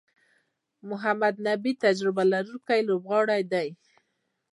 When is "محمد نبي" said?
0.89-1.73